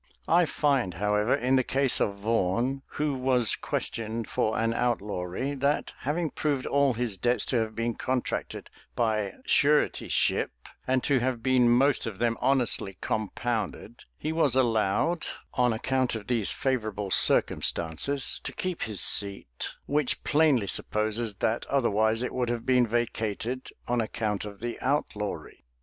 [0.27, 5.93] I find, however, in the case of Vaughan,[] who was questioned for an outlawry, that,
[5.99, 10.49] having proved all his debts to have been contracted by suretyship,
[10.87, 16.25] and to have been most of them honestly compounded, he was allowed, on account of
[16.25, 22.65] these favorable circumstances, to keep his seat; which plainly supposes, that otherwise it would have
[22.65, 25.63] been vacated on account of the outlawry.